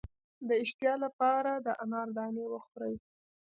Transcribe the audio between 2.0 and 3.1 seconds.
دانې وخورئ